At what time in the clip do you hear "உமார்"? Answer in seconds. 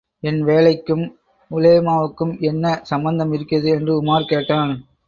4.03-4.25